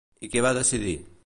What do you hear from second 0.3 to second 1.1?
què va decidir?